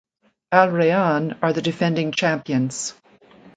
Al 0.51 0.69
Rayyan 0.71 1.37
are 1.43 1.53
the 1.53 1.61
defending 1.61 2.11
champions. 2.11 2.95